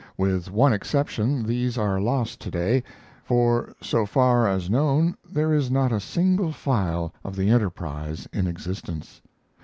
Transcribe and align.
With 0.17 0.49
one 0.49 0.73
exception 0.73 1.43
these 1.45 1.77
are 1.77 2.01
lost 2.01 2.41
to 2.41 2.49
day, 2.49 2.81
for 3.23 3.75
so 3.81 4.03
far 4.03 4.47
as 4.47 4.67
known 4.67 5.15
there 5.31 5.53
is 5.53 5.69
not 5.69 5.91
a 5.91 5.99
single 5.99 6.51
file 6.51 7.13
of 7.23 7.35
the 7.35 7.51
Enterprise 7.51 8.27
in 8.33 8.47
existence. 8.47 9.21